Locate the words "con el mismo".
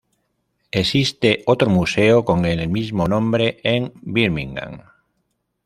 2.25-3.07